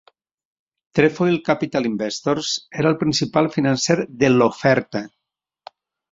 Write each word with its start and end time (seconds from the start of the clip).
Trefoil 0.99 1.35
Capital 1.49 1.87
Investors 1.89 2.53
era 2.83 2.89
el 2.91 2.97
principal 3.03 3.49
financer 3.57 3.97
de 4.23 4.31
la 4.31 4.47
oferta. 4.55 5.03